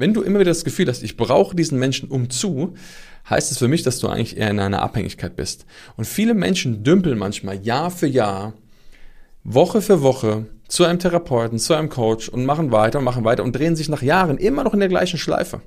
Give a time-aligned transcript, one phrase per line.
[0.00, 2.72] Wenn du immer wieder das Gefühl hast, ich brauche diesen Menschen um zu,
[3.28, 5.66] heißt es für mich, dass du eigentlich eher in einer Abhängigkeit bist.
[5.98, 8.54] Und viele Menschen dümpeln manchmal Jahr für Jahr,
[9.44, 13.44] Woche für Woche zu einem Therapeuten, zu einem Coach und machen weiter und machen weiter
[13.44, 15.60] und drehen sich nach Jahren immer noch in der gleichen Schleife.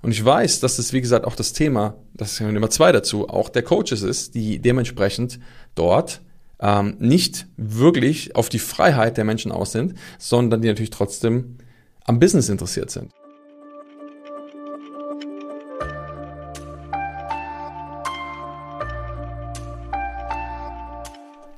[0.00, 3.28] Und ich weiß, dass es, wie gesagt, auch das Thema, das ist Nummer zwei dazu,
[3.28, 5.40] auch der Coaches ist, die dementsprechend
[5.74, 6.22] dort
[6.58, 11.58] ähm, nicht wirklich auf die Freiheit der Menschen aus sind, sondern die natürlich trotzdem
[12.06, 13.12] am Business interessiert sind.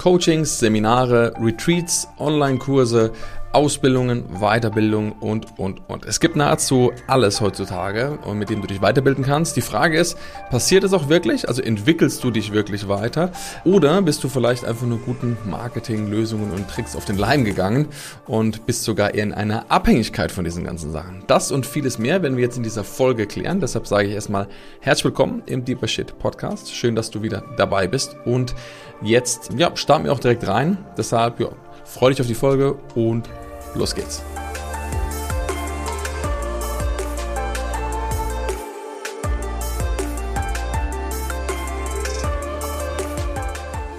[0.00, 3.12] Coachings, Seminare, Retreats, Online-Kurse,
[3.52, 6.04] Ausbildungen, Weiterbildung und, und, und.
[6.04, 9.56] Es gibt nahezu alles heutzutage und mit dem du dich weiterbilden kannst.
[9.56, 10.16] Die Frage ist,
[10.50, 11.48] passiert es auch wirklich?
[11.48, 13.32] Also entwickelst du dich wirklich weiter?
[13.64, 17.88] Oder bist du vielleicht einfach nur guten Marketing, und Tricks auf den Leim gegangen
[18.26, 21.24] und bist sogar eher in einer Abhängigkeit von diesen ganzen Sachen?
[21.26, 23.60] Das und vieles mehr werden wir jetzt in dieser Folge klären.
[23.60, 24.46] Deshalb sage ich erstmal
[24.80, 26.72] herzlich willkommen im Deeper Shit Podcast.
[26.72, 28.54] Schön, dass du wieder dabei bist und
[29.02, 30.78] jetzt, ja, starten wir auch direkt rein.
[30.96, 31.48] Deshalb, ja,
[31.90, 33.28] Freue dich auf die Folge und
[33.74, 34.22] los geht's.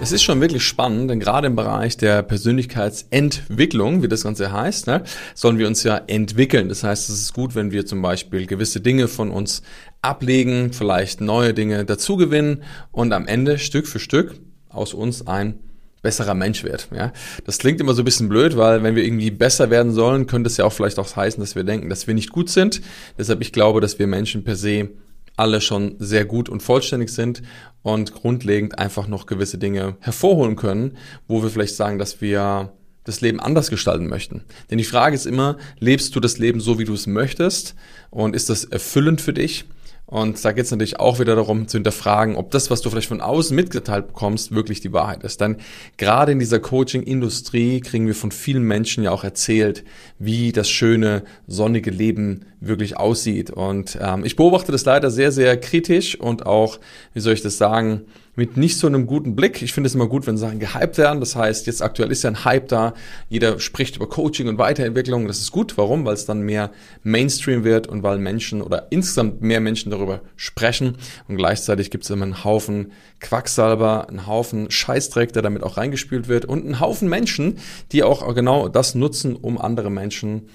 [0.00, 4.86] Es ist schon wirklich spannend, denn gerade im Bereich der Persönlichkeitsentwicklung, wie das Ganze heißt,
[4.86, 5.04] ne,
[5.34, 6.70] sollen wir uns ja entwickeln.
[6.70, 9.62] Das heißt, es ist gut, wenn wir zum Beispiel gewisse Dinge von uns
[10.00, 15.60] ablegen, vielleicht neue Dinge dazugewinnen und am Ende Stück für Stück aus uns ein
[16.02, 16.88] besserer Mensch wird.
[16.94, 17.12] Ja?
[17.44, 20.48] Das klingt immer so ein bisschen blöd, weil wenn wir irgendwie besser werden sollen, könnte
[20.48, 22.82] es ja auch vielleicht auch heißen, dass wir denken, dass wir nicht gut sind.
[23.18, 24.90] Deshalb ich glaube, dass wir Menschen per se
[25.36, 27.42] alle schon sehr gut und vollständig sind
[27.82, 32.72] und grundlegend einfach noch gewisse Dinge hervorholen können, wo wir vielleicht sagen, dass wir
[33.04, 34.42] das Leben anders gestalten möchten.
[34.70, 37.74] Denn die Frage ist immer, lebst du das Leben so, wie du es möchtest?
[38.10, 39.64] Und ist das erfüllend für dich?
[40.06, 43.08] Und da geht es natürlich auch wieder darum zu hinterfragen, ob das, was du vielleicht
[43.08, 45.40] von außen mitgeteilt bekommst, wirklich die Wahrheit ist.
[45.40, 45.56] Denn
[45.96, 49.84] gerade in dieser Coaching-Industrie kriegen wir von vielen Menschen ja auch erzählt,
[50.18, 53.50] wie das schöne, sonnige Leben wirklich aussieht.
[53.50, 56.78] Und ähm, ich beobachte das leider sehr, sehr kritisch und auch,
[57.12, 58.02] wie soll ich das sagen,
[58.34, 59.60] mit nicht so einem guten Blick.
[59.60, 61.20] Ich finde es immer gut, wenn Sachen gehypt werden.
[61.20, 62.94] Das heißt, jetzt aktuell ist ja ein Hype da.
[63.28, 65.26] Jeder spricht über Coaching und Weiterentwicklung.
[65.26, 65.76] Das ist gut.
[65.76, 66.06] Warum?
[66.06, 66.70] Weil es dann mehr
[67.02, 70.96] Mainstream wird und weil Menschen oder insgesamt mehr Menschen darüber sprechen.
[71.28, 76.28] Und gleichzeitig gibt es immer einen Haufen Quacksalber, einen Haufen Scheißdreck, der damit auch reingespült
[76.28, 77.58] wird und einen Haufen Menschen,
[77.92, 80.48] die auch genau das nutzen, um andere Menschen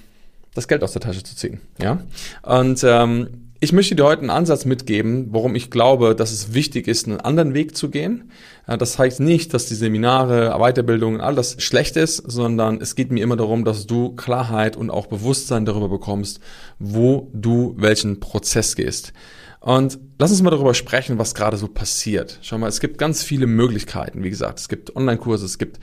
[0.54, 1.60] das Geld aus der Tasche zu ziehen.
[1.80, 2.02] Ja?
[2.42, 6.86] Und ähm, ich möchte dir heute einen Ansatz mitgeben, warum ich glaube, dass es wichtig
[6.86, 8.30] ist, einen anderen Weg zu gehen.
[8.66, 13.36] Das heißt nicht, dass die Seminare, Weiterbildung, alles schlecht ist, sondern es geht mir immer
[13.36, 16.38] darum, dass du Klarheit und auch Bewusstsein darüber bekommst,
[16.78, 19.12] wo du welchen Prozess gehst.
[19.58, 22.38] Und lass uns mal darüber sprechen, was gerade so passiert.
[22.42, 24.22] Schau mal, es gibt ganz viele Möglichkeiten.
[24.22, 25.80] Wie gesagt, es gibt Online-Kurse, es gibt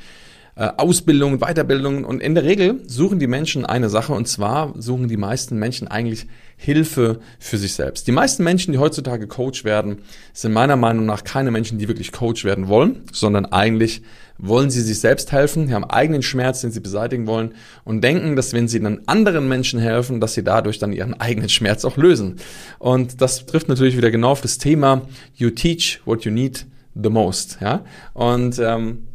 [0.58, 5.10] äh, Ausbildungen, Weiterbildungen und in der Regel suchen die Menschen eine Sache und zwar suchen
[5.10, 6.28] die meisten Menschen eigentlich
[6.58, 8.08] Hilfe für sich selbst.
[8.08, 9.98] Die meisten Menschen, die heutzutage Coach werden,
[10.32, 14.02] sind meiner Meinung nach keine Menschen, die wirklich Coach werden wollen, sondern eigentlich
[14.38, 18.54] wollen sie sich selbst helfen, haben eigenen Schmerz, den sie beseitigen wollen und denken, dass
[18.54, 22.38] wenn sie dann anderen Menschen helfen, dass sie dadurch dann ihren eigenen Schmerz auch lösen.
[22.80, 25.02] Und das trifft natürlich wieder genau auf das Thema
[25.36, 26.66] You teach what you need
[26.96, 27.58] the most.
[27.62, 27.84] Ja?
[28.14, 29.08] Und ähm,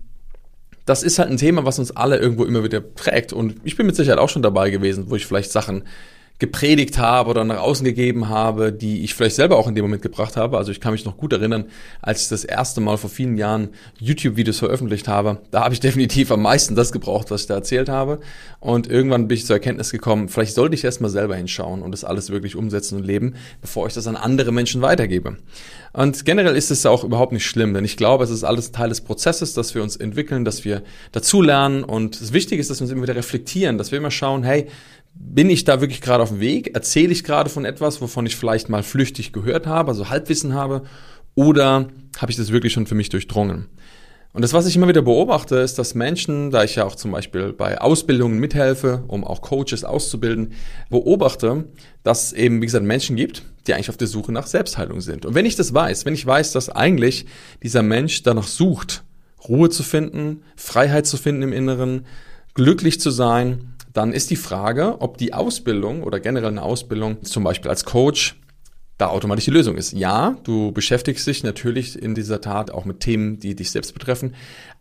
[0.91, 3.33] das ist halt ein Thema, was uns alle irgendwo immer wieder prägt.
[3.33, 5.85] Und ich bin mit Sicherheit auch schon dabei gewesen, wo ich vielleicht Sachen
[6.41, 10.01] gepredigt habe oder nach außen gegeben habe, die ich vielleicht selber auch in dem Moment
[10.01, 10.57] gebracht habe.
[10.57, 11.67] Also ich kann mich noch gut erinnern,
[12.01, 13.69] als ich das erste Mal vor vielen Jahren
[13.99, 15.43] YouTube-Videos veröffentlicht habe.
[15.51, 18.21] Da habe ich definitiv am meisten das gebraucht, was ich da erzählt habe.
[18.59, 22.05] Und irgendwann bin ich zur Erkenntnis gekommen, vielleicht sollte ich erstmal selber hinschauen und das
[22.05, 25.37] alles wirklich umsetzen und leben, bevor ich das an andere Menschen weitergebe.
[25.93, 28.89] Und generell ist es auch überhaupt nicht schlimm, denn ich glaube, es ist alles Teil
[28.89, 32.85] des Prozesses, dass wir uns entwickeln, dass wir dazulernen und das Wichtige ist, dass wir
[32.85, 34.69] uns immer wieder reflektieren, dass wir immer schauen, hey,
[35.15, 36.75] bin ich da wirklich gerade auf dem Weg?
[36.75, 40.83] Erzähle ich gerade von etwas, wovon ich vielleicht mal flüchtig gehört habe, also Halbwissen habe?
[41.35, 41.89] Oder
[42.19, 43.69] habe ich das wirklich schon für mich durchdrungen?
[44.33, 47.11] Und das, was ich immer wieder beobachte, ist, dass Menschen, da ich ja auch zum
[47.11, 50.53] Beispiel bei Ausbildungen mithelfe, um auch Coaches auszubilden,
[50.89, 51.65] beobachte,
[52.05, 55.27] dass es eben, wie gesagt, Menschen gibt, die eigentlich auf der Suche nach Selbstheilung sind.
[55.27, 57.27] Und wenn ich das weiß, wenn ich weiß, dass eigentlich
[57.63, 59.03] dieser Mensch danach sucht,
[59.49, 62.07] Ruhe zu finden, Freiheit zu finden im Inneren,
[62.55, 67.45] glücklich zu sein, dann ist die Frage, ob die Ausbildung oder generell eine Ausbildung, zum
[67.45, 68.37] Beispiel als Coach,
[68.99, 69.93] da automatisch die Lösung ist.
[69.93, 74.35] Ja, du beschäftigst dich natürlich in dieser Tat auch mit Themen, die dich selbst betreffen,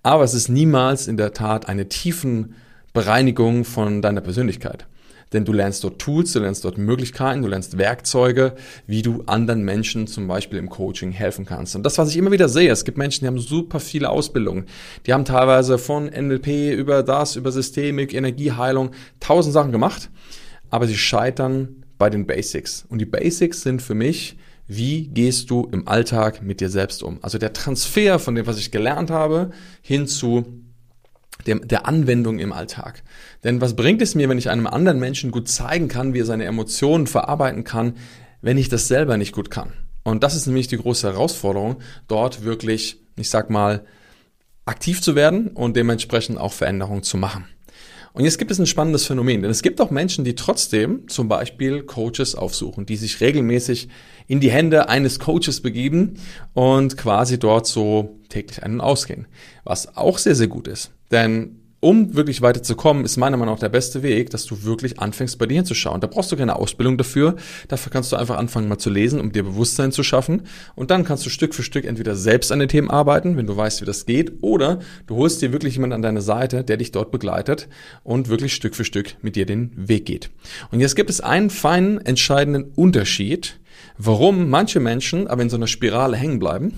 [0.03, 2.55] aber es ist niemals in der Tat eine tiefen
[2.93, 4.87] Bereinigung von deiner Persönlichkeit.
[5.33, 8.55] Denn du lernst dort Tools, du lernst dort Möglichkeiten, du lernst Werkzeuge,
[8.87, 11.75] wie du anderen Menschen zum Beispiel im Coaching helfen kannst.
[11.75, 14.65] Und das, was ich immer wieder sehe, es gibt Menschen, die haben super viele Ausbildungen.
[15.05, 20.09] Die haben teilweise von NLP über das, über Systemik, Energieheilung, tausend Sachen gemacht,
[20.69, 22.85] aber sie scheitern bei den Basics.
[22.89, 24.37] Und die Basics sind für mich,
[24.67, 27.17] wie gehst du im Alltag mit dir selbst um?
[27.23, 29.49] Also der Transfer von dem, was ich gelernt habe,
[29.81, 30.58] hin zu
[31.47, 33.03] dem, der Anwendung im Alltag.
[33.43, 36.25] Denn was bringt es mir, wenn ich einem anderen Menschen gut zeigen kann, wie er
[36.25, 37.93] seine Emotionen verarbeiten kann,
[38.41, 39.73] wenn ich das selber nicht gut kann?
[40.03, 41.77] Und das ist nämlich die große Herausforderung,
[42.07, 43.85] dort wirklich, ich sag mal,
[44.65, 47.45] aktiv zu werden und dementsprechend auch Veränderungen zu machen.
[48.13, 51.27] Und jetzt gibt es ein spannendes Phänomen, denn es gibt auch Menschen, die trotzdem zum
[51.27, 53.87] Beispiel Coaches aufsuchen, die sich regelmäßig
[54.27, 56.15] in die Hände eines Coaches begeben
[56.53, 59.27] und quasi dort so täglich einen ausgehen.
[59.63, 60.91] Was auch sehr, sehr gut ist.
[61.11, 65.37] Denn um wirklich weiterzukommen, ist meiner Meinung nach der beste Weg, dass du wirklich anfängst,
[65.37, 66.01] bei dir hinzuschauen.
[66.01, 67.37] Da brauchst du keine Ausbildung dafür.
[67.69, 70.41] Dafür kannst du einfach anfangen, mal zu lesen, um dir Bewusstsein zu schaffen.
[70.75, 73.55] Und dann kannst du Stück für Stück entweder selbst an den Themen arbeiten, wenn du
[73.55, 76.91] weißt, wie das geht, oder du holst dir wirklich jemanden an deine Seite, der dich
[76.91, 77.69] dort begleitet
[78.03, 80.29] und wirklich Stück für Stück mit dir den Weg geht.
[80.71, 83.57] Und jetzt gibt es einen feinen, entscheidenden Unterschied,
[83.97, 86.73] warum manche Menschen aber in so einer Spirale hängen bleiben,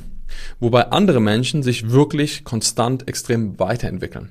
[0.59, 4.29] wobei andere Menschen sich wirklich konstant extrem weiterentwickeln.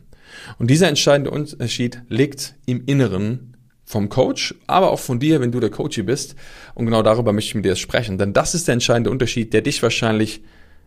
[0.59, 5.59] Und dieser entscheidende Unterschied liegt im Inneren vom Coach, aber auch von dir, wenn du
[5.59, 6.37] der Coach bist.
[6.75, 8.19] Und genau darüber möchte ich mit dir sprechen.
[8.19, 10.43] Denn das ist der entscheidende Unterschied, der dich wahrscheinlich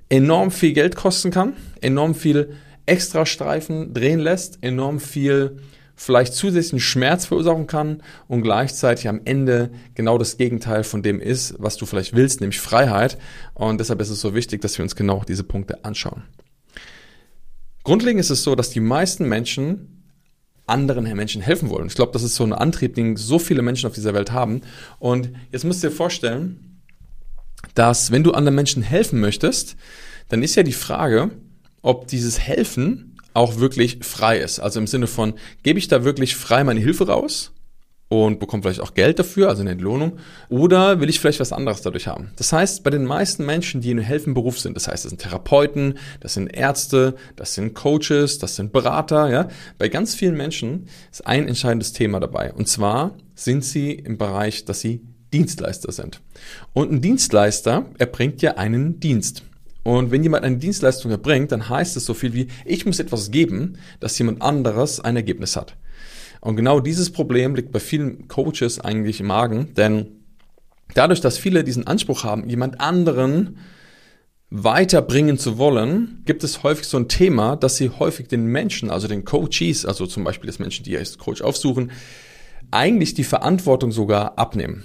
[0.10, 2.54] enorm viel Geld kosten kann, enorm viel
[2.86, 5.58] Extrastreifen drehen lässt, enorm viel
[5.96, 11.56] vielleicht zusätzlichen Schmerz verursachen kann und gleichzeitig am Ende genau das Gegenteil von dem ist,
[11.60, 13.18] was du vielleicht willst, nämlich Freiheit.
[13.54, 16.24] Und deshalb ist es so wichtig, dass wir uns genau diese Punkte anschauen.
[17.84, 19.94] Grundlegend ist es so, dass die meisten Menschen
[20.66, 21.88] anderen Menschen helfen wollen.
[21.88, 24.62] Ich glaube, das ist so ein Antrieb, den so viele Menschen auf dieser Welt haben.
[25.00, 26.82] Und jetzt müsst ihr dir vorstellen,
[27.76, 29.76] dass wenn du anderen Menschen helfen möchtest,
[30.30, 31.32] dann ist ja die Frage,
[31.82, 34.60] ob dieses Helfen auch wirklich frei ist.
[34.60, 35.34] Also im Sinne von,
[35.64, 37.52] gebe ich da wirklich frei meine Hilfe raus?
[38.22, 40.20] und bekomme vielleicht auch Geld dafür, also eine Entlohnung,
[40.50, 42.32] oder will ich vielleicht was anderes dadurch haben?
[42.36, 45.10] Das heißt, bei den meisten Menschen, die in einem helfenden Beruf sind, das heißt, das
[45.10, 49.48] sind Therapeuten, das sind Ärzte, das sind Coaches, das sind Berater, ja,
[49.78, 52.54] bei ganz vielen Menschen ist ein entscheidendes Thema dabei.
[52.54, 55.02] Und zwar sind sie im Bereich, dass sie
[55.34, 56.22] Dienstleister sind.
[56.74, 59.44] Und ein Dienstleister erbringt ja einen Dienst.
[59.84, 63.32] Und wenn jemand eine Dienstleistung erbringt, dann heißt es so viel wie, ich muss etwas
[63.32, 65.76] geben, dass jemand anderes ein Ergebnis hat.
[66.40, 70.24] Und genau dieses Problem liegt bei vielen Coaches eigentlich im Magen, denn
[70.94, 73.58] dadurch, dass viele diesen Anspruch haben, jemand anderen
[74.50, 79.08] weiterbringen zu wollen, gibt es häufig so ein Thema, dass sie häufig den Menschen, also
[79.08, 81.92] den Coaches, also zum Beispiel das Menschen, die als Coach aufsuchen,
[82.70, 84.84] eigentlich die Verantwortung sogar abnehmen.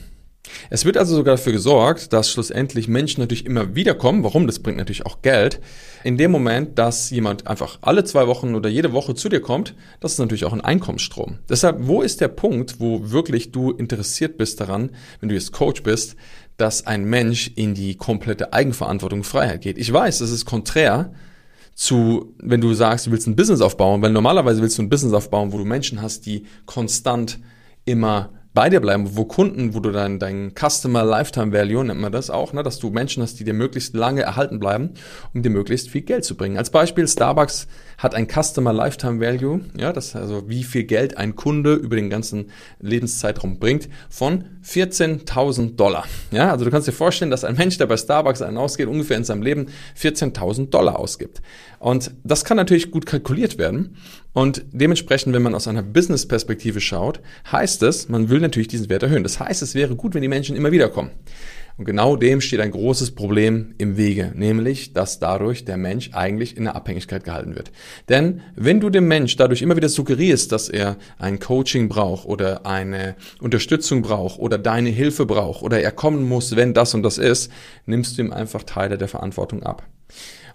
[0.70, 4.24] Es wird also sogar dafür gesorgt, dass schlussendlich Menschen natürlich immer wieder kommen.
[4.24, 4.46] Warum?
[4.46, 5.60] Das bringt natürlich auch Geld.
[6.04, 9.74] In dem Moment, dass jemand einfach alle zwei Wochen oder jede Woche zu dir kommt,
[10.00, 11.38] das ist natürlich auch ein Einkommensstrom.
[11.48, 14.90] Deshalb, wo ist der Punkt, wo wirklich du interessiert bist daran,
[15.20, 16.16] wenn du jetzt Coach bist,
[16.56, 19.78] dass ein Mensch in die komplette Eigenverantwortung Freiheit geht?
[19.78, 21.12] Ich weiß, das ist konträr
[21.74, 25.12] zu, wenn du sagst, du willst ein Business aufbauen, weil normalerweise willst du ein Business
[25.12, 27.38] aufbauen, wo du Menschen hast, die konstant
[27.84, 32.12] immer bei dir bleiben, wo Kunden, wo du dann dein Customer Lifetime Value, nennt man
[32.12, 34.90] das auch, ne, dass du Menschen hast, die dir möglichst lange erhalten bleiben,
[35.34, 36.56] um dir möglichst viel Geld zu bringen.
[36.56, 41.34] Als Beispiel, Starbucks hat ein Customer Lifetime Value, ja, das also wie viel Geld ein
[41.34, 42.50] Kunde über den ganzen
[42.80, 46.04] Lebenszeitraum bringt, von 14.000 Dollar.
[46.30, 49.16] Ja, also du kannst dir vorstellen, dass ein Mensch, der bei Starbucks einen ausgeht, ungefähr
[49.16, 49.66] in seinem Leben
[50.00, 51.42] 14.000 Dollar ausgibt.
[51.80, 53.96] Und das kann natürlich gut kalkuliert werden.
[54.32, 59.02] Und dementsprechend, wenn man aus einer Business-Perspektive schaut, heißt es, man will natürlich diesen Wert
[59.02, 59.24] erhöhen.
[59.24, 61.10] Das heißt, es wäre gut, wenn die Menschen immer wieder kommen.
[61.78, 66.56] Und genau dem steht ein großes Problem im Wege, nämlich, dass dadurch der Mensch eigentlich
[66.56, 67.70] in der Abhängigkeit gehalten wird.
[68.08, 72.66] Denn wenn du dem Mensch dadurch immer wieder suggerierst, dass er ein Coaching braucht oder
[72.66, 77.16] eine Unterstützung braucht oder deine Hilfe braucht oder er kommen muss, wenn das und das
[77.16, 77.52] ist,
[77.86, 79.86] nimmst du ihm einfach Teile der Verantwortung ab.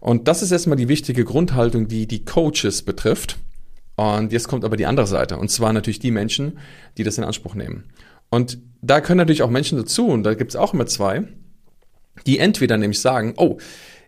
[0.02, 3.38] Und das ist erstmal die wichtige Grundhaltung, die die Coaches betrifft.
[3.96, 6.58] Und jetzt kommt aber die andere Seite, und zwar natürlich die Menschen,
[6.98, 7.86] die das in Anspruch nehmen.
[8.34, 11.26] Und da können natürlich auch Menschen dazu, und da gibt es auch immer zwei,
[12.26, 13.60] die entweder nämlich sagen, oh,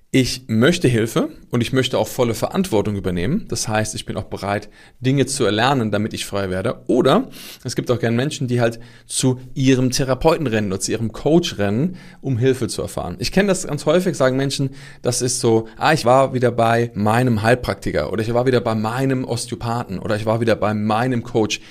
[0.10, 3.46] ich möchte Hilfe und ich möchte auch volle Verantwortung übernehmen.
[3.50, 4.68] Das heißt, ich bin auch bereit,
[5.00, 6.82] Dinge zu erlernen, damit ich frei werde.
[6.88, 7.30] Oder
[7.64, 11.60] es gibt auch gerne Menschen, die halt zu ihrem Therapeuten rennen oder zu ihrem Coach
[11.60, 13.18] rennen, um Hilfe zu erfahren.
[13.20, 14.72] Ich kenne das ganz häufig, sagen Menschen,
[15.04, 18.74] das ist so, ah, ich war wieder bei meinem Heilpraktiker oder ich war wieder bei
[18.74, 21.62] meinem Osteopathen oder ich war wieder bei meinem Coach.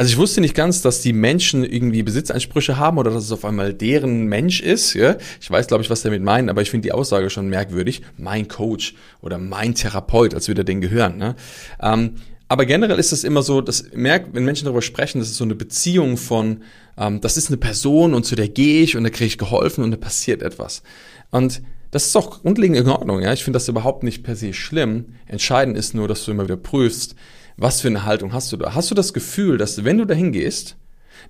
[0.00, 3.44] Also ich wusste nicht ganz, dass die Menschen irgendwie Besitzansprüche haben oder dass es auf
[3.44, 4.94] einmal deren Mensch ist.
[4.94, 5.18] Ja?
[5.42, 8.00] Ich weiß, glaube ich, was damit meinen, aber ich finde die Aussage schon merkwürdig.
[8.16, 11.18] Mein Coach oder mein Therapeut, als würde den gehören.
[11.18, 11.36] Ne?
[11.82, 12.14] Ähm,
[12.48, 15.44] aber generell ist es immer so, dass merkt, wenn Menschen darüber sprechen, das ist so
[15.44, 16.62] eine Beziehung von,
[16.96, 19.84] ähm, das ist eine Person und zu der gehe ich und da kriege ich geholfen
[19.84, 20.82] und da passiert etwas.
[21.30, 23.34] Und das ist auch grundlegend in Ordnung, ja.
[23.34, 25.16] Ich finde das überhaupt nicht per se schlimm.
[25.26, 27.16] Entscheidend ist nur, dass du immer wieder prüfst,
[27.56, 28.74] was für eine Haltung hast du da.
[28.74, 30.76] Hast du das Gefühl, dass wenn du dahin gehst,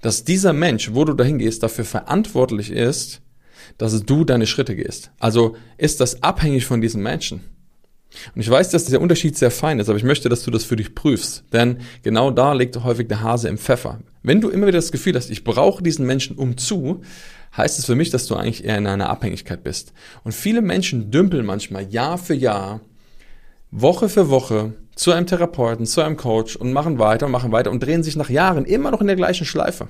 [0.03, 3.21] dass dieser Mensch, wo du dahin gehst, dafür verantwortlich ist,
[3.79, 5.11] dass du deine Schritte gehst?
[5.19, 7.41] Also ist das abhängig von diesem Menschen?
[8.35, 10.65] Und ich weiß, dass der Unterschied sehr fein ist, aber ich möchte, dass du das
[10.65, 11.45] für dich prüfst.
[11.53, 14.01] Denn genau da liegt häufig der Hase im Pfeffer.
[14.23, 17.03] Wenn du immer wieder das Gefühl hast, ich brauche diesen Menschen um zu,
[17.57, 19.93] heißt es für mich, dass du eigentlich eher in einer Abhängigkeit bist.
[20.25, 22.81] Und viele Menschen dümpeln manchmal Jahr für Jahr,
[23.71, 27.71] Woche für Woche zu einem Therapeuten, zu einem Coach und machen weiter und machen weiter
[27.71, 29.89] und drehen sich nach Jahren immer noch in der gleichen Schleife.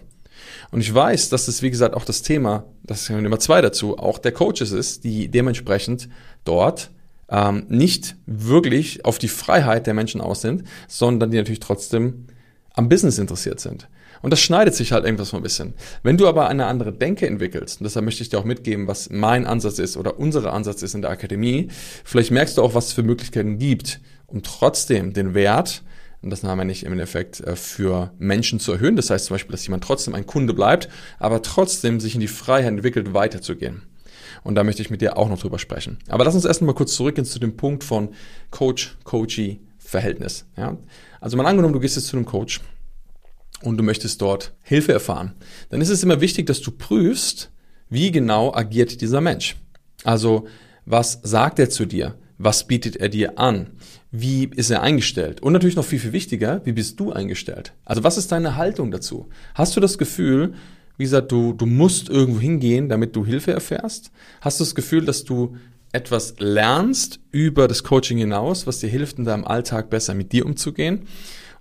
[0.70, 3.98] Und ich weiß, dass das, wie gesagt, auch das Thema, das ist Nummer zwei dazu,
[3.98, 6.08] auch der Coaches ist, die dementsprechend
[6.44, 6.92] dort
[7.28, 12.28] ähm, nicht wirklich auf die Freiheit der Menschen aus sind, sondern die natürlich trotzdem
[12.74, 13.88] am Business interessiert sind.
[14.22, 15.74] Und das schneidet sich halt irgendwas mal ein bisschen.
[16.02, 19.10] Wenn du aber eine andere Denke entwickelst, und deshalb möchte ich dir auch mitgeben, was
[19.10, 21.68] mein Ansatz ist oder unser Ansatz ist in der Akademie,
[22.04, 25.82] vielleicht merkst du auch, was es für Möglichkeiten gibt, um trotzdem den Wert,
[26.22, 28.96] und das haben wir nicht im Endeffekt äh, für Menschen zu erhöhen.
[28.96, 32.28] Das heißt zum Beispiel, dass jemand trotzdem ein Kunde bleibt, aber trotzdem sich in die
[32.28, 33.82] Freiheit entwickelt, weiterzugehen.
[34.42, 35.98] Und da möchte ich mit dir auch noch drüber sprechen.
[36.08, 38.10] Aber lass uns erst mal kurz zurückgehen zu dem Punkt von
[38.50, 40.46] Coach-Coachee-Verhältnis.
[40.56, 40.76] Ja?
[41.20, 42.60] Also mal angenommen, du gehst jetzt zu einem Coach
[43.62, 45.32] und du möchtest dort Hilfe erfahren.
[45.68, 47.50] Dann ist es immer wichtig, dass du prüfst,
[47.88, 49.56] wie genau agiert dieser Mensch.
[50.04, 50.46] Also,
[50.86, 52.14] was sagt er zu dir?
[52.38, 53.72] Was bietet er dir an?
[54.10, 55.42] Wie ist er eingestellt?
[55.42, 57.74] Und natürlich noch viel, viel wichtiger, wie bist du eingestellt?
[57.84, 59.28] Also, was ist deine Haltung dazu?
[59.54, 60.54] Hast du das Gefühl,
[60.96, 64.10] wie gesagt, du, du musst irgendwo hingehen, damit du Hilfe erfährst?
[64.40, 65.56] Hast du das Gefühl, dass du
[65.92, 70.46] etwas lernst über das Coaching hinaus, was dir hilft, in deinem Alltag besser mit dir
[70.46, 71.06] umzugehen?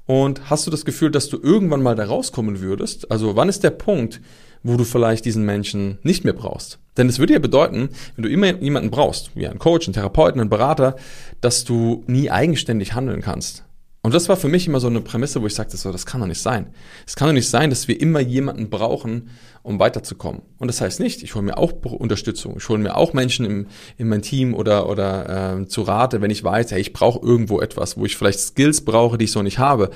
[0.09, 3.11] Und hast du das Gefühl, dass du irgendwann mal da rauskommen würdest?
[3.11, 4.21] Also wann ist der Punkt,
[4.63, 6.79] wo du vielleicht diesen Menschen nicht mehr brauchst?
[6.97, 10.41] Denn es würde ja bedeuten, wenn du immer jemanden brauchst, wie einen Coach, einen Therapeuten,
[10.41, 10.95] einen Berater,
[11.41, 13.65] dass du nie eigenständig handeln kannst.
[14.01, 16.21] Und das war für mich immer so eine Prämisse, wo ich sagte, so, das kann
[16.21, 16.73] doch nicht sein.
[17.05, 19.29] Es kann doch nicht sein, dass wir immer jemanden brauchen,
[19.61, 20.41] um weiterzukommen.
[20.57, 23.67] Und das heißt nicht, ich hole mir auch Unterstützung, ich hole mir auch Menschen im,
[23.97, 27.59] in mein Team oder, oder äh, zu Rate, wenn ich weiß, hey, ich brauche irgendwo
[27.59, 29.89] etwas, wo ich vielleicht Skills brauche, die ich so nicht habe.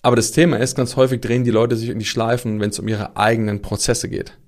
[0.00, 2.78] Aber das Thema ist, ganz häufig drehen die Leute sich in die Schleifen, wenn es
[2.78, 4.38] um ihre eigenen Prozesse geht.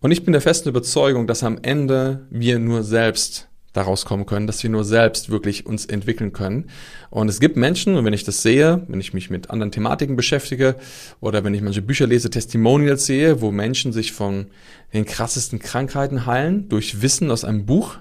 [0.00, 4.46] Und ich bin der festen Überzeugung, dass am Ende wir nur selbst daraus kommen können,
[4.46, 6.70] dass wir nur selbst wirklich uns entwickeln können.
[7.10, 10.16] Und es gibt Menschen, und wenn ich das sehe, wenn ich mich mit anderen Thematiken
[10.16, 10.76] beschäftige
[11.20, 14.46] oder wenn ich manche Bücher lese, Testimonials sehe, wo Menschen sich von
[14.92, 17.96] den krassesten Krankheiten heilen durch Wissen aus einem Buch,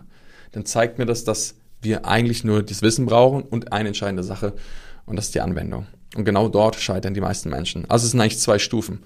[0.51, 4.53] dann zeigt mir das, dass wir eigentlich nur das Wissen brauchen und eine entscheidende Sache,
[5.05, 5.87] und das ist die Anwendung.
[6.15, 7.89] Und genau dort scheitern die meisten Menschen.
[7.89, 8.99] Also es sind eigentlich zwei Stufen.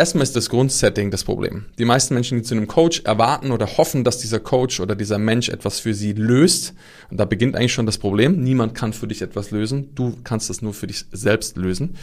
[0.00, 1.66] Erstmal ist das Grundsetting das Problem.
[1.78, 5.18] Die meisten Menschen, die zu einem Coach erwarten oder hoffen, dass dieser Coach oder dieser
[5.18, 6.72] Mensch etwas für sie löst.
[7.10, 8.40] Und da beginnt eigentlich schon das Problem.
[8.40, 9.94] Niemand kann für dich etwas lösen.
[9.94, 11.96] Du kannst das nur für dich selbst lösen.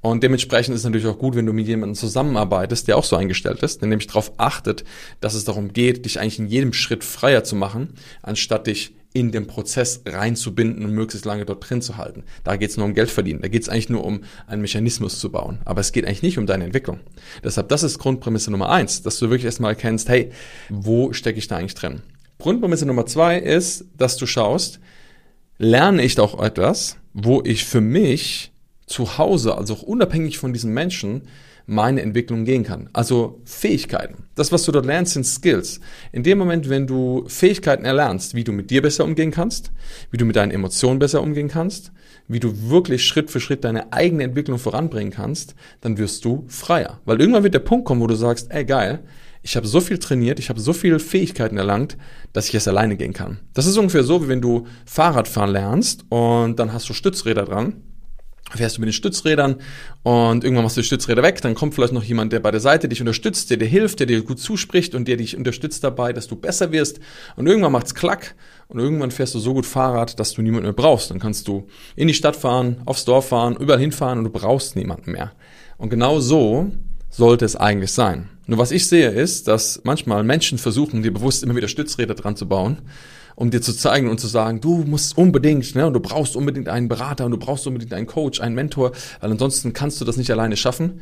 [0.00, 3.14] Und dementsprechend ist es natürlich auch gut, wenn du mit jemandem zusammenarbeitest, der auch so
[3.14, 4.82] eingestellt ist, der nämlich darauf achtet,
[5.20, 9.30] dass es darum geht, dich eigentlich in jedem Schritt freier zu machen, anstatt dich in
[9.30, 12.24] den Prozess reinzubinden und möglichst lange dort drin zu halten.
[12.42, 13.40] Da geht es nur um Geld verdienen.
[13.40, 15.60] Da geht es eigentlich nur um einen Mechanismus zu bauen.
[15.64, 16.98] Aber es geht eigentlich nicht um deine Entwicklung.
[17.42, 20.32] Deshalb, das ist Grundprämisse Nummer eins, dass du wirklich erstmal erkennst, hey,
[20.68, 22.02] wo stecke ich da eigentlich drin?
[22.40, 24.80] Grundprämisse Nummer zwei ist, dass du schaust,
[25.58, 28.52] lerne ich doch etwas, wo ich für mich
[28.86, 31.22] zu Hause, also auch unabhängig von diesen Menschen,
[31.66, 32.90] meine Entwicklung gehen kann.
[32.92, 34.24] Also Fähigkeiten.
[34.34, 35.80] Das, was du dort lernst, sind Skills.
[36.12, 39.72] In dem Moment, wenn du Fähigkeiten erlernst, wie du mit dir besser umgehen kannst,
[40.10, 41.92] wie du mit deinen Emotionen besser umgehen kannst,
[42.28, 47.00] wie du wirklich Schritt für Schritt deine eigene Entwicklung voranbringen kannst, dann wirst du freier.
[47.04, 49.00] Weil irgendwann wird der Punkt kommen, wo du sagst, ey geil,
[49.42, 51.98] ich habe so viel trainiert, ich habe so viele Fähigkeiten erlangt,
[52.32, 53.40] dass ich es alleine gehen kann.
[53.52, 57.82] Das ist ungefähr so, wie wenn du Fahrradfahren lernst und dann hast du Stützräder dran
[58.52, 59.56] fährst du mit den Stützrädern
[60.02, 62.60] und irgendwann machst du die Stützräder weg, dann kommt vielleicht noch jemand, der bei der
[62.60, 66.12] Seite dich unterstützt, der dir hilft, der dir gut zuspricht und der dich unterstützt dabei,
[66.12, 67.00] dass du besser wirst
[67.36, 68.34] und irgendwann macht's klack
[68.68, 71.10] und irgendwann fährst du so gut Fahrrad, dass du niemanden mehr brauchst.
[71.10, 74.76] Dann kannst du in die Stadt fahren, aufs Dorf fahren, überall hinfahren und du brauchst
[74.76, 75.32] niemanden mehr.
[75.76, 76.70] Und genau so
[77.10, 78.28] sollte es eigentlich sein.
[78.46, 82.36] Nur was ich sehe ist, dass manchmal Menschen versuchen, dir bewusst immer wieder Stützräder dran
[82.36, 82.82] zu bauen
[83.36, 86.68] um dir zu zeigen und zu sagen, du musst unbedingt, ne, und du brauchst unbedingt
[86.68, 90.16] einen Berater und du brauchst unbedingt einen Coach, einen Mentor, weil ansonsten kannst du das
[90.16, 91.00] nicht alleine schaffen.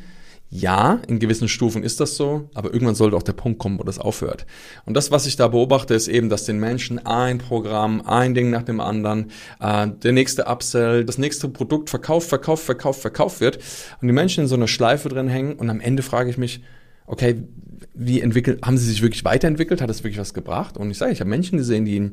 [0.54, 3.84] Ja, in gewissen Stufen ist das so, aber irgendwann sollte auch der Punkt kommen, wo
[3.84, 4.44] das aufhört.
[4.84, 8.50] Und das, was ich da beobachte, ist eben, dass den Menschen ein Programm, ein Ding
[8.50, 13.60] nach dem anderen, äh, der nächste Upsell, das nächste Produkt verkauft, verkauft, verkauft, verkauft wird
[14.02, 16.60] und die Menschen in so einer Schleife drin hängen und am Ende frage ich mich,
[17.06, 17.44] okay,
[17.94, 19.80] wie entwickelt, haben sie sich wirklich weiterentwickelt?
[19.80, 20.76] Hat das wirklich was gebracht?
[20.76, 22.12] Und ich sage, ich habe Menschen gesehen, die in,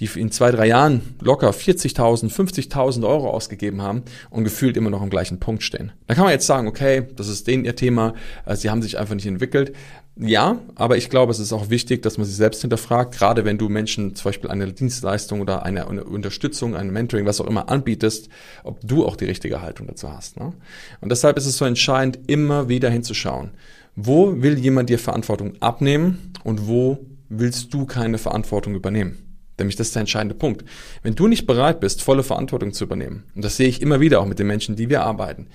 [0.00, 5.02] die in zwei, drei Jahren locker 40.000, 50.000 Euro ausgegeben haben und gefühlt immer noch
[5.02, 5.92] am gleichen Punkt stehen.
[6.06, 8.14] Da kann man jetzt sagen, okay, das ist denen ihr Thema,
[8.46, 9.72] äh, sie haben sich einfach nicht entwickelt.
[10.20, 13.56] Ja, aber ich glaube, es ist auch wichtig, dass man sich selbst hinterfragt, gerade wenn
[13.56, 17.68] du Menschen zum Beispiel eine Dienstleistung oder eine, eine Unterstützung, ein Mentoring, was auch immer
[17.68, 18.28] anbietest,
[18.64, 20.36] ob du auch die richtige Haltung dazu hast.
[20.36, 20.54] Ne?
[21.00, 23.50] Und deshalb ist es so entscheidend, immer wieder hinzuschauen.
[24.00, 29.18] Wo will jemand dir Verantwortung abnehmen und wo willst du keine Verantwortung übernehmen?
[29.58, 30.64] Nämlich das ist der entscheidende Punkt.
[31.02, 34.20] Wenn du nicht bereit bist, volle Verantwortung zu übernehmen, und das sehe ich immer wieder
[34.20, 35.48] auch mit den Menschen, die wir arbeiten,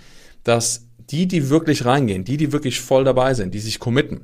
[0.44, 4.20] dass die, die wirklich reingehen, die, die wirklich voll dabei sind, die sich committen,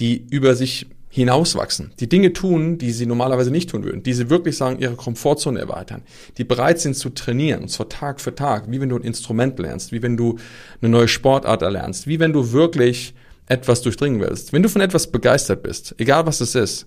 [0.00, 4.28] die über sich hinauswachsen, die Dinge tun, die sie normalerweise nicht tun würden, die sie
[4.28, 6.02] wirklich sagen, ihre Komfortzone erweitern,
[6.36, 9.56] die bereit sind zu trainieren, und zwar Tag für Tag, wie wenn du ein Instrument
[9.60, 10.36] lernst, wie wenn du
[10.80, 13.14] eine neue Sportart erlernst, wie wenn du wirklich
[13.46, 16.86] etwas durchdringen willst, wenn du von etwas begeistert bist, egal was es ist,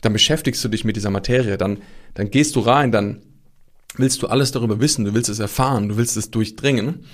[0.00, 1.78] dann beschäftigst du dich mit dieser Materie, dann,
[2.14, 3.22] dann gehst du rein, dann
[3.96, 7.04] willst du alles darüber wissen, du willst es erfahren, du willst es durchdringen.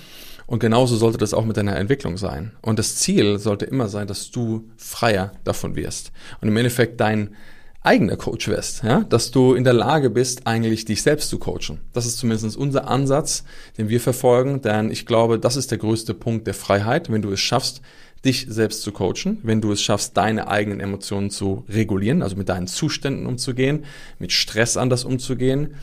[0.47, 2.53] Und genauso sollte das auch mit deiner Entwicklung sein.
[2.63, 6.11] Und das Ziel sollte immer sein, dass du freier davon wirst.
[6.41, 7.37] Und im Endeffekt dein
[7.83, 9.01] eigener Coach wirst, ja?
[9.01, 11.81] dass du in der Lage bist, eigentlich dich selbst zu coachen.
[11.93, 13.45] Das ist zumindest unser Ansatz,
[13.77, 17.31] den wir verfolgen, denn ich glaube, das ist der größte Punkt der Freiheit, wenn du
[17.31, 17.83] es schaffst,
[18.25, 22.49] dich selbst zu coachen, wenn du es schaffst, deine eigenen Emotionen zu regulieren, also mit
[22.49, 23.85] deinen Zuständen umzugehen,
[24.19, 25.75] mit Stress anders umzugehen,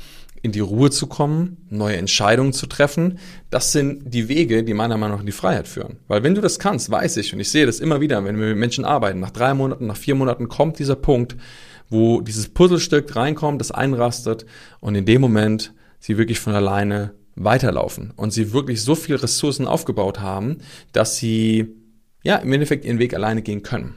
[0.42, 3.18] in die Ruhe zu kommen, neue Entscheidungen zu treffen.
[3.50, 5.98] Das sind die Wege, die meiner Meinung nach in die Freiheit führen.
[6.08, 8.50] Weil wenn du das kannst, weiß ich, und ich sehe das immer wieder, wenn wir
[8.50, 11.36] mit Menschen arbeiten, nach drei Monaten, nach vier Monaten kommt dieser Punkt,
[11.90, 14.46] wo dieses Puzzlestück reinkommt, das einrastet
[14.82, 19.68] und in dem Moment sie wirklich von alleine weiterlaufen und sie wirklich so viel Ressourcen
[19.68, 20.60] aufgebaut haben,
[20.92, 21.76] dass sie
[22.26, 23.94] ja, im Endeffekt ihren Weg alleine gehen können.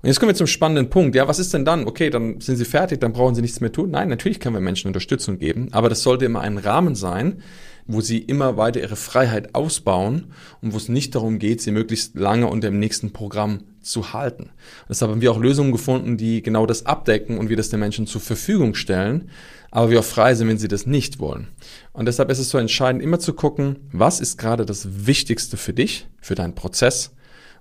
[0.00, 1.16] Und jetzt kommen wir zum spannenden Punkt.
[1.16, 1.86] Ja, was ist denn dann?
[1.86, 3.90] Okay, dann sind sie fertig, dann brauchen sie nichts mehr tun.
[3.90, 7.42] Nein, natürlich können wir Menschen Unterstützung geben, aber das sollte immer ein Rahmen sein,
[7.86, 10.26] wo sie immer weiter ihre Freiheit ausbauen
[10.60, 14.50] und wo es nicht darum geht, sie möglichst lange unter dem nächsten Programm zu halten.
[14.88, 18.06] Deshalb haben wir auch Lösungen gefunden, die genau das abdecken und wir das den Menschen
[18.06, 19.30] zur Verfügung stellen,
[19.70, 21.48] aber wir auch frei sind, wenn sie das nicht wollen.
[21.92, 25.72] Und deshalb ist es so entscheidend, immer zu gucken, was ist gerade das Wichtigste für
[25.72, 27.14] dich, für deinen Prozess,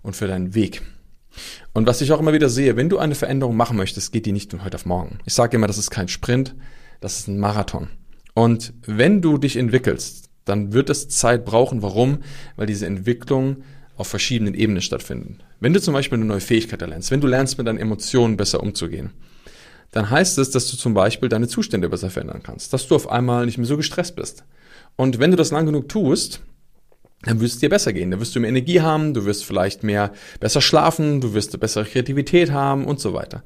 [0.07, 0.81] und für deinen Weg.
[1.73, 4.31] Und was ich auch immer wieder sehe, wenn du eine Veränderung machen möchtest, geht die
[4.31, 5.19] nicht von heute auf morgen.
[5.25, 6.55] Ich sage immer, das ist kein Sprint,
[7.01, 7.89] das ist ein Marathon.
[8.33, 11.81] Und wenn du dich entwickelst, dann wird es Zeit brauchen.
[11.81, 12.19] Warum?
[12.55, 13.57] Weil diese Entwicklung
[13.97, 15.39] auf verschiedenen Ebenen stattfinden.
[15.59, 18.63] Wenn du zum Beispiel eine neue Fähigkeit erlernst, wenn du lernst, mit deinen Emotionen besser
[18.63, 19.11] umzugehen,
[19.91, 23.09] dann heißt es, dass du zum Beispiel deine Zustände besser verändern kannst, dass du auf
[23.09, 24.45] einmal nicht mehr so gestresst bist.
[24.95, 26.41] Und wenn du das lang genug tust,
[27.27, 28.11] dann wirst es dir besser gehen.
[28.11, 31.85] Dann wirst du mehr Energie haben, du wirst vielleicht mehr besser schlafen, du wirst bessere
[31.85, 33.43] Kreativität haben und so weiter.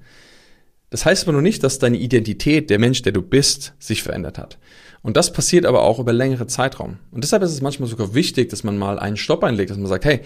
[0.90, 4.38] Das heißt aber nur nicht, dass deine Identität, der Mensch, der du bist, sich verändert
[4.38, 4.58] hat.
[5.02, 6.98] Und das passiert aber auch über längere Zeitraum.
[7.12, 9.88] Und deshalb ist es manchmal sogar wichtig, dass man mal einen Stopp einlegt, dass man
[9.88, 10.22] sagt, hey,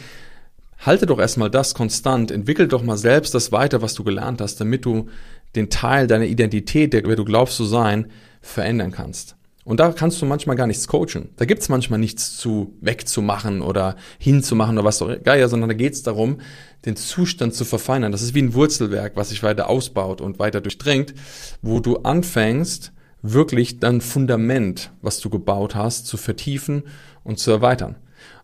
[0.80, 4.60] halte doch erstmal das konstant, entwickel doch mal selbst das weiter, was du gelernt hast,
[4.60, 5.08] damit du
[5.56, 8.08] den Teil deiner Identität, der du glaubst zu sein,
[8.42, 9.36] verändern kannst.
[9.66, 11.30] Und da kannst du manchmal gar nichts coachen.
[11.38, 16.04] Da gibt's manchmal nichts zu wegzumachen oder hinzumachen oder was auch immer, sondern da geht's
[16.04, 16.38] darum,
[16.86, 18.12] den Zustand zu verfeinern.
[18.12, 21.16] Das ist wie ein Wurzelwerk, was sich weiter ausbaut und weiter durchdringt,
[21.64, 26.84] wo du anfängst, wirklich dein Fundament, was du gebaut hast, zu vertiefen
[27.24, 27.96] und zu erweitern.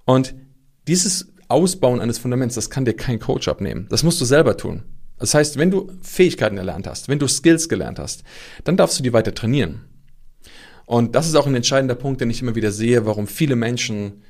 [0.06, 0.34] Und
[0.88, 3.86] dieses Ausbauen eines Fundaments, das kann dir kein Coach abnehmen.
[3.92, 4.84] Das musst du selber tun.
[5.20, 8.24] Das heißt, wenn du Fähigkeiten erlernt hast, wenn du Skills gelernt hast,
[8.64, 9.82] dann darfst du die weiter trainieren.
[10.92, 14.24] Und das ist auch ein entscheidender Punkt, den ich immer wieder sehe, warum viele Menschen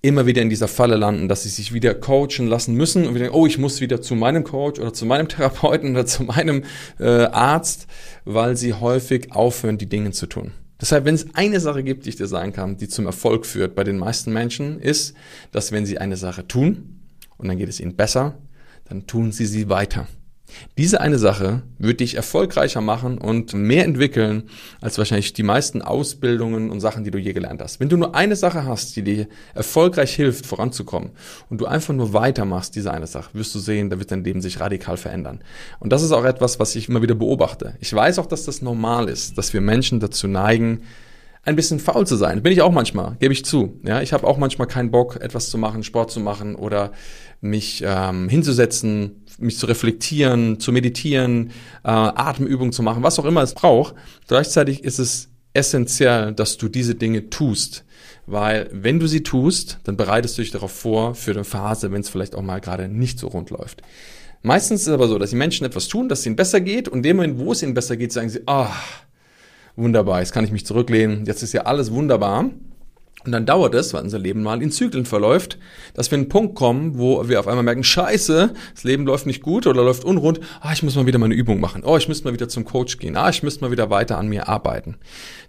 [0.00, 3.24] immer wieder in dieser Falle landen, dass sie sich wieder coachen lassen müssen und wieder
[3.24, 6.62] denken, oh, ich muss wieder zu meinem Coach oder zu meinem Therapeuten oder zu meinem
[7.00, 7.88] äh, Arzt,
[8.24, 10.52] weil sie häufig aufhören, die Dinge zu tun.
[10.80, 13.74] Deshalb, wenn es eine Sache gibt, die ich dir sagen kann, die zum Erfolg führt
[13.74, 15.14] bei den meisten Menschen, ist,
[15.50, 17.00] dass wenn sie eine Sache tun
[17.38, 18.38] und dann geht es ihnen besser,
[18.84, 20.06] dann tun sie sie weiter.
[20.76, 24.44] Diese eine Sache wird dich erfolgreicher machen und mehr entwickeln
[24.80, 27.80] als wahrscheinlich die meisten Ausbildungen und Sachen, die du je gelernt hast.
[27.80, 31.10] Wenn du nur eine Sache hast, die dir erfolgreich hilft, voranzukommen
[31.50, 34.40] und du einfach nur weitermachst, diese eine Sache, wirst du sehen, da wird dein Leben
[34.40, 35.40] sich radikal verändern.
[35.80, 37.76] Und das ist auch etwas, was ich immer wieder beobachte.
[37.80, 40.82] Ich weiß auch, dass das normal ist, dass wir Menschen dazu neigen,
[41.44, 42.42] ein bisschen faul zu sein.
[42.42, 43.78] Bin ich auch manchmal, gebe ich zu.
[43.84, 46.92] Ja, ich habe auch manchmal keinen Bock, etwas zu machen, Sport zu machen oder
[47.40, 51.50] mich ähm, hinzusetzen, mich zu reflektieren, zu meditieren,
[51.82, 53.94] äh, Atemübungen zu machen, was auch immer es braucht.
[54.28, 57.84] Gleichzeitig ist es essentiell, dass du diese Dinge tust.
[58.26, 62.00] Weil wenn du sie tust, dann bereitest du dich darauf vor für eine Phase, wenn
[62.00, 63.82] es vielleicht auch mal gerade nicht so rund läuft.
[64.42, 66.88] Meistens ist es aber so, dass die Menschen etwas tun, dass es ihnen besser geht
[66.88, 68.70] und dem Moment, wo es ihnen besser geht, sagen sie, ah,
[69.76, 72.50] wunderbar, jetzt kann ich mich zurücklehnen, jetzt ist ja alles wunderbar.
[73.24, 75.58] Und dann dauert es, weil unser Leben mal in Zyklen verläuft,
[75.94, 79.40] dass wir einen Punkt kommen, wo wir auf einmal merken, scheiße, das Leben läuft nicht
[79.40, 82.26] gut oder läuft unrund, ah, ich muss mal wieder meine Übung machen, oh, ich müsste
[82.26, 84.96] mal wieder zum Coach gehen, ah, ich müsste mal wieder weiter an mir arbeiten.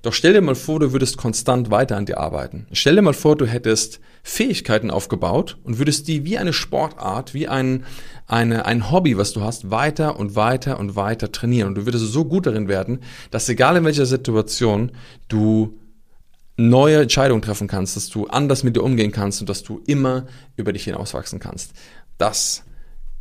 [0.04, 2.66] Doch stell dir mal vor, du würdest konstant weiter an dir arbeiten.
[2.72, 7.50] Stell dir mal vor, du hättest Fähigkeiten aufgebaut und würdest die wie eine Sportart, wie
[7.50, 7.84] ein,
[8.26, 11.70] eine, ein Hobby, was du hast, weiter und weiter und weiter trainieren.
[11.70, 13.00] Und du würdest so gut darin werden,
[13.32, 14.94] dass egal in welcher Situation
[15.28, 15.78] du
[16.58, 20.26] neue Entscheidungen treffen kannst, dass du anders mit dir umgehen kannst und dass du immer
[20.56, 21.74] über dich hinauswachsen kannst.
[22.18, 22.64] Das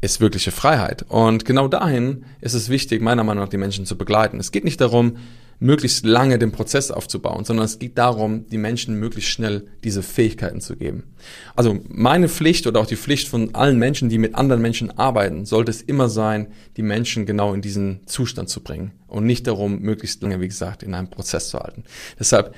[0.01, 1.05] ist wirkliche Freiheit.
[1.09, 4.39] Und genau dahin ist es wichtig, meiner Meinung nach, die Menschen zu begleiten.
[4.39, 5.17] Es geht nicht darum,
[5.61, 10.61] möglichst lange den Prozess aufzubauen, sondern es geht darum, die Menschen möglichst schnell diese Fähigkeiten
[10.61, 11.15] zu geben.
[11.55, 15.47] Also meine Pflicht oder auch die Pflicht von allen Menschen, die mit anderen Menschen arbeiten,
[15.47, 19.81] sollte es immer sein, die Menschen genau in diesen Zustand zu bringen und nicht darum,
[19.81, 21.85] möglichst lange, wie gesagt, in einem Prozess zu halten.
[22.19, 22.55] Deshalb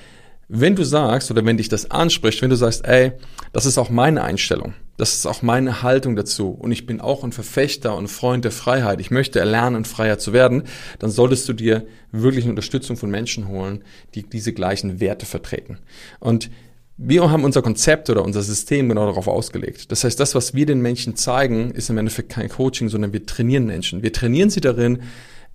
[0.48, 3.12] wenn du sagst oder wenn dich das anspricht, wenn du sagst, ey,
[3.52, 7.24] das ist auch meine Einstellung, das ist auch meine Haltung dazu und ich bin auch
[7.24, 10.64] ein Verfechter und Freund der Freiheit, ich möchte erlernen, freier zu werden,
[11.00, 13.82] dann solltest du dir wirklich eine Unterstützung von Menschen holen,
[14.14, 15.78] die diese gleichen Werte vertreten.
[16.20, 16.50] Und
[16.96, 19.92] wir haben unser Konzept oder unser System genau darauf ausgelegt.
[19.92, 23.26] Das heißt, das, was wir den Menschen zeigen, ist im Endeffekt kein Coaching, sondern wir
[23.26, 24.02] trainieren Menschen.
[24.02, 25.02] Wir trainieren sie darin,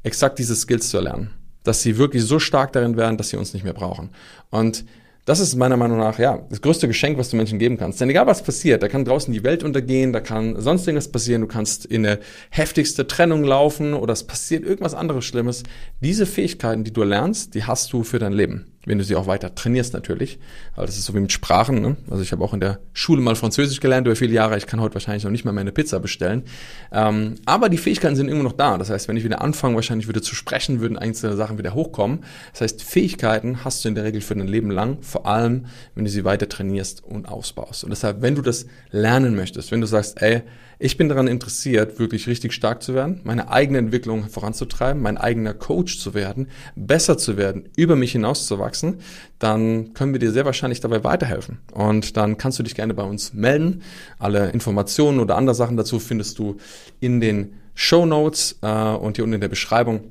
[0.03, 1.31] exakt diese Skills zu erlernen
[1.63, 4.09] dass sie wirklich so stark darin werden, dass sie uns nicht mehr brauchen.
[4.49, 4.85] Und
[5.25, 8.01] das ist meiner Meinung nach ja das größte Geschenk, was du Menschen geben kannst.
[8.01, 11.41] Denn egal was passiert, da kann draußen die Welt untergehen, da kann sonst irgendwas passieren,
[11.41, 12.19] du kannst in eine
[12.49, 15.63] heftigste Trennung laufen oder es passiert irgendwas anderes Schlimmes.
[15.99, 19.27] Diese Fähigkeiten, die du lernst, die hast du für dein Leben wenn du sie auch
[19.27, 20.39] weiter trainierst natürlich.
[20.75, 21.81] Aber das ist so wie mit Sprachen.
[21.81, 21.97] Ne?
[22.09, 24.57] Also ich habe auch in der Schule mal Französisch gelernt über viele Jahre.
[24.57, 26.43] Ich kann heute wahrscheinlich noch nicht mal meine Pizza bestellen.
[26.91, 28.77] Ähm, aber die Fähigkeiten sind immer noch da.
[28.77, 32.23] Das heißt, wenn ich wieder anfange, wahrscheinlich wieder zu sprechen, würden einzelne Sachen wieder hochkommen.
[32.53, 36.05] Das heißt, Fähigkeiten hast du in der Regel für dein Leben lang, vor allem, wenn
[36.05, 37.83] du sie weiter trainierst und ausbaust.
[37.83, 40.41] Und deshalb, wenn du das lernen möchtest, wenn du sagst, ey,
[40.83, 45.53] ich bin daran interessiert, wirklich richtig stark zu werden, meine eigene Entwicklung voranzutreiben, mein eigener
[45.53, 48.95] Coach zu werden, besser zu werden, über mich hinauszuwachsen,
[49.37, 51.59] dann können wir dir sehr wahrscheinlich dabei weiterhelfen.
[51.71, 53.83] Und dann kannst du dich gerne bei uns melden.
[54.17, 56.57] Alle Informationen oder andere Sachen dazu findest du
[56.99, 60.01] in den Show Notes äh, und hier unten in der Beschreibung.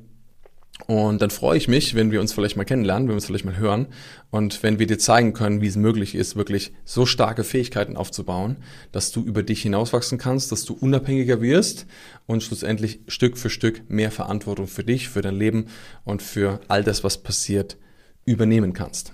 [0.87, 3.45] Und dann freue ich mich, wenn wir uns vielleicht mal kennenlernen, wenn wir uns vielleicht
[3.45, 3.87] mal hören
[4.29, 8.57] und wenn wir dir zeigen können, wie es möglich ist, wirklich so starke Fähigkeiten aufzubauen,
[8.91, 11.85] dass du über dich hinauswachsen kannst, dass du unabhängiger wirst
[12.25, 15.67] und schlussendlich Stück für Stück mehr Verantwortung für dich, für dein Leben
[16.03, 17.77] und für all das, was passiert,
[18.25, 19.13] übernehmen kannst.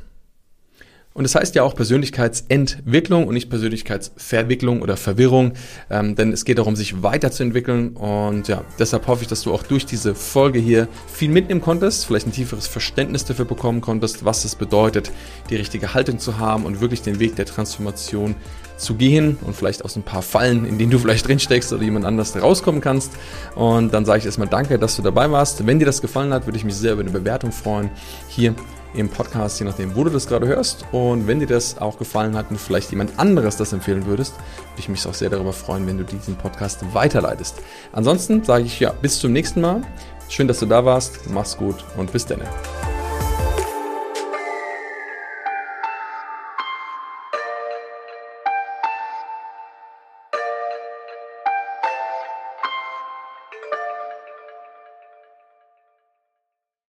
[1.17, 5.53] Und das heißt ja auch Persönlichkeitsentwicklung und nicht Persönlichkeitsverwicklung oder Verwirrung,
[5.89, 7.95] ähm, denn es geht darum, sich weiterzuentwickeln.
[7.95, 12.05] Und ja, deshalb hoffe ich, dass du auch durch diese Folge hier viel mitnehmen konntest,
[12.05, 15.11] vielleicht ein tieferes Verständnis dafür bekommen konntest, was es bedeutet,
[15.49, 18.35] die richtige Haltung zu haben und wirklich den Weg der Transformation
[18.77, 22.05] zu gehen und vielleicht aus ein paar Fallen, in denen du vielleicht drinsteckst oder jemand
[22.05, 23.13] anders rauskommen kannst.
[23.55, 25.65] Und dann sage ich erstmal danke, dass du dabei warst.
[25.65, 27.89] Wenn dir das gefallen hat, würde ich mich sehr über eine Bewertung freuen.
[28.27, 28.53] Hier
[28.97, 30.85] im Podcast, je nachdem, wo du das gerade hörst.
[30.91, 34.79] Und wenn dir das auch gefallen hat und vielleicht jemand anderes das empfehlen würdest, würde
[34.79, 37.55] ich mich auch sehr darüber freuen, wenn du diesen Podcast weiterleitest.
[37.93, 39.81] Ansonsten sage ich ja, bis zum nächsten Mal.
[40.29, 41.29] Schön, dass du da warst.
[41.29, 42.41] Mach's gut und bis dann.